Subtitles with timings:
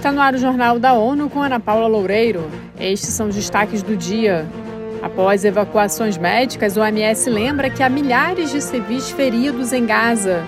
[0.00, 2.50] Está no ar o Jornal da ONU com Ana Paula Loureiro.
[2.80, 4.46] Estes são os destaques do dia.
[5.02, 10.42] Após evacuações médicas, o OMS lembra que há milhares de civis feridos em Gaza.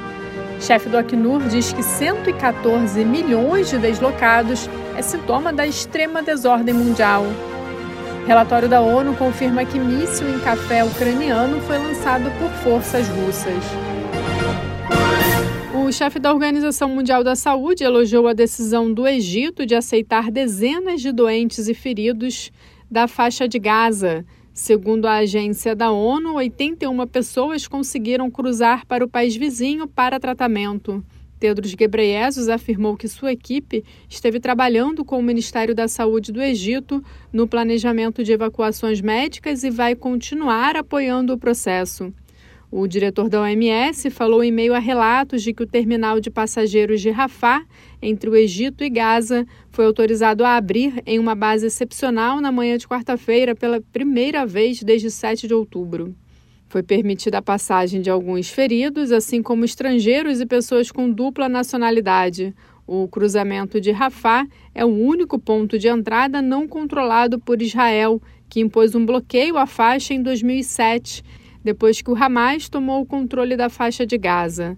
[0.59, 7.27] Chefe do Acnur diz que 114 milhões de deslocados é sintoma da extrema desordem mundial.
[8.27, 13.92] Relatório da ONU confirma que míssil em café ucraniano foi lançado por forças russas.
[15.93, 21.03] O chefe da Organização Mundial da Saúde elogiou a decisão do Egito de aceitar dezenas
[21.03, 22.51] de doentes e feridos
[22.91, 24.25] da faixa de Gaza.
[24.55, 31.05] Segundo a agência da ONU, 81 pessoas conseguiram cruzar para o país vizinho para tratamento.
[31.39, 37.05] Tedros Ghebreyesus afirmou que sua equipe esteve trabalhando com o Ministério da Saúde do Egito
[37.31, 42.15] no planejamento de evacuações médicas e vai continuar apoiando o processo.
[42.75, 47.03] O diretor da OMS falou em meio a relatos de que o terminal de passageiros
[47.03, 47.67] de Rafah,
[48.01, 52.79] entre o Egito e Gaza, foi autorizado a abrir em uma base excepcional na manhã
[52.79, 56.17] de quarta-feira pela primeira vez desde 7 de outubro.
[56.67, 62.55] Foi permitida a passagem de alguns feridos, assim como estrangeiros e pessoas com dupla nacionalidade.
[62.87, 68.61] O cruzamento de Rafah é o único ponto de entrada não controlado por Israel, que
[68.61, 71.23] impôs um bloqueio à faixa em 2007,
[71.63, 74.77] depois que o Hamas tomou o controle da faixa de Gaza.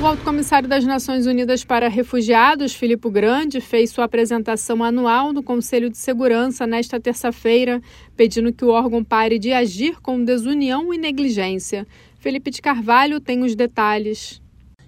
[0.00, 5.42] O Alto Comissário das Nações Unidas para Refugiados, Filippo Grande, fez sua apresentação anual no
[5.42, 7.80] Conselho de Segurança nesta terça-feira,
[8.14, 11.86] pedindo que o órgão pare de agir com desunião e negligência.
[12.18, 14.42] Felipe de Carvalho tem os detalhes.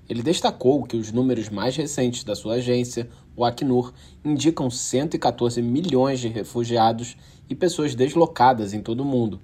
[0.09, 3.93] Ele destacou que os números mais recentes da sua agência, o Acnur,
[4.25, 7.17] indicam 114 milhões de refugiados
[7.49, 9.39] e pessoas deslocadas em todo o mundo.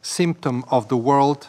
[0.00, 1.46] Symptom of the world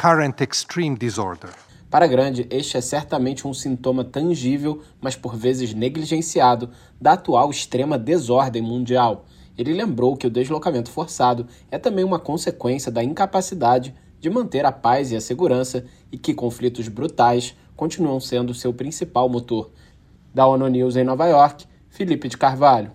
[0.00, 1.50] current extreme disorder.
[1.90, 7.98] Para Grande, este é certamente um sintoma tangível, mas por vezes negligenciado, da atual extrema
[7.98, 9.26] desordem mundial.
[9.58, 14.72] Ele lembrou que o deslocamento forçado é também uma consequência da incapacidade de manter a
[14.72, 19.70] paz e a segurança e que conflitos brutais continuam sendo seu principal motor.
[20.34, 22.92] Da ONU News em Nova York, Felipe de Carvalho.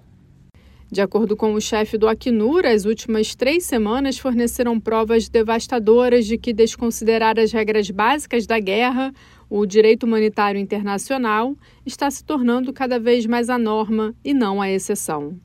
[0.91, 6.37] De acordo com o chefe do Acnur, as últimas três semanas forneceram provas devastadoras de
[6.37, 9.11] que desconsiderar as regras básicas da guerra,
[9.49, 11.55] o direito humanitário internacional,
[11.85, 15.37] está se tornando cada vez mais a norma e não a exceção.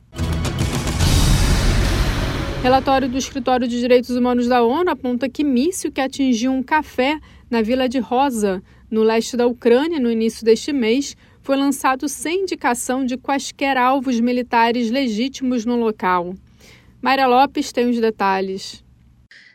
[2.63, 7.19] Relatório do Escritório de Direitos Humanos da ONU aponta que míssil que atingiu um café
[7.49, 12.43] na vila de Rosa, no leste da Ucrânia, no início deste mês, foi lançado sem
[12.43, 16.35] indicação de quaisquer alvos militares legítimos no local.
[17.01, 18.85] Mayra Lopes tem os detalhes.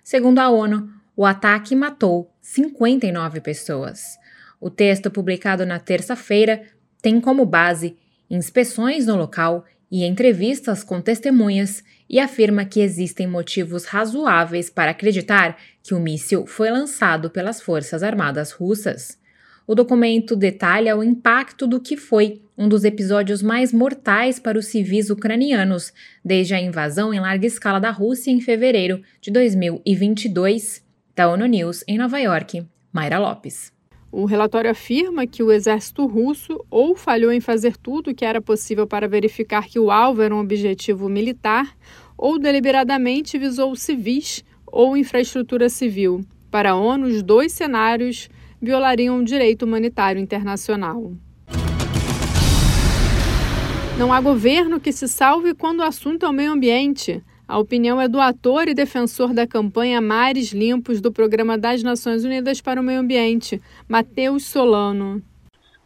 [0.04, 4.18] Segundo a ONU, o ataque matou 59 pessoas.
[4.60, 6.64] O texto, publicado na terça-feira,
[7.04, 7.96] tem como base
[8.32, 15.58] inspeções no local e entrevistas com testemunhas e afirma que existem motivos razoáveis para acreditar
[15.84, 19.18] que o míssil foi lançado pelas Forças Armadas Russas.
[19.68, 24.68] O documento detalha o impacto do que foi um dos episódios mais mortais para os
[24.68, 25.92] civis ucranianos
[26.24, 30.84] desde a invasão em larga escala da Rússia em fevereiro de 2022.
[31.16, 33.75] Da ONU News em Nova York, Mayra Lopes.
[34.18, 38.40] O relatório afirma que o exército russo ou falhou em fazer tudo o que era
[38.40, 41.76] possível para verificar que o alvo era um objetivo militar,
[42.18, 46.24] ou deliberadamente visou civis ou infraestrutura civil.
[46.50, 48.30] Para a ONU, os dois cenários
[48.62, 51.12] violariam o direito humanitário internacional.
[54.00, 57.22] Não há governo que se salve quando o assunto é o meio ambiente.
[57.47, 62.23] A opinião é do ator e defensor da campanha Mares Limpos do Programa das Nações
[62.23, 65.22] Unidas para o Meio Ambiente, Matheus Solano.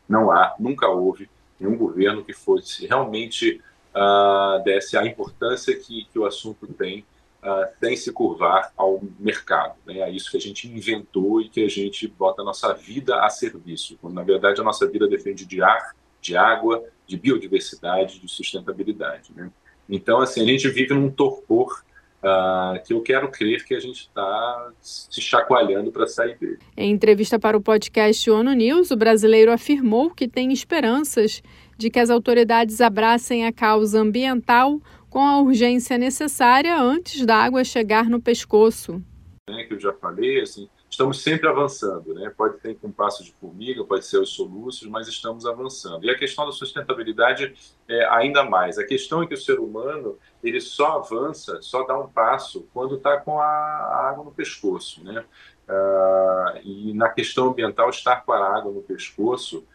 [0.08, 3.62] Não há, nunca houve nenhum governo que fosse realmente
[3.94, 7.06] uh, desse a importância que, que o assunto tem
[7.44, 9.76] uh, sem se curvar ao mercado.
[9.86, 10.00] Né?
[10.00, 13.30] É isso que a gente inventou e que a gente bota a nossa vida a
[13.30, 13.98] serviço.
[14.02, 19.34] Quando, na verdade, a nossa vida depende de ar, de água, de biodiversidade, de sustentabilidade.
[19.36, 19.52] Né?
[19.90, 21.84] Então, assim, a gente vive num torpor
[22.22, 26.60] Uh, que eu quero crer que a gente está se chacoalhando para sair dele.
[26.76, 31.42] Em entrevista para o podcast ONU News, o brasileiro afirmou que tem esperanças
[31.78, 37.64] de que as autoridades abracem a causa ambiental com a urgência necessária antes da água
[37.64, 39.02] chegar no pescoço.
[39.50, 40.68] É, que eu já falei, assim,
[41.00, 42.30] estamos sempre avançando, né?
[42.36, 46.04] Pode ser com passos de formiga, pode ser os soluços, mas estamos avançando.
[46.04, 47.54] E a questão da sustentabilidade
[47.88, 48.78] é ainda mais.
[48.78, 52.96] A questão é que o ser humano ele só avança, só dá um passo quando
[52.96, 55.24] está com a água no pescoço, né?
[55.70, 59.66] Uh, e na questão ambiental, estar com a água no pescoço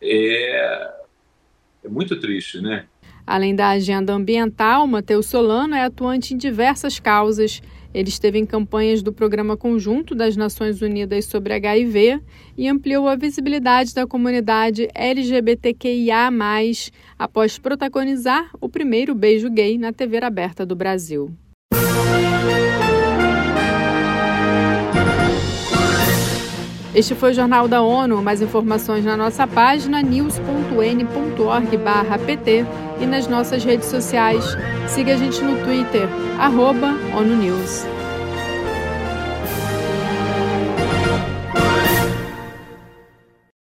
[0.00, 0.94] é
[1.84, 2.86] É muito triste, né?
[3.26, 7.60] Além da agenda ambiental, Matheus Solano é atuante em diversas causas.
[7.92, 12.20] Ele esteve em campanhas do Programa Conjunto das Nações Unidas sobre HIV
[12.56, 16.30] e ampliou a visibilidade da comunidade LGBTQIA,
[17.18, 21.32] após protagonizar o primeiro beijo gay na TV aberta do Brasil.
[26.92, 28.20] Este foi o Jornal da ONU.
[28.20, 34.44] Mais informações na nossa página news.n.org/pt e nas nossas redes sociais.
[34.88, 36.08] Siga a gente no Twitter,
[36.38, 37.99] arroba ONU News.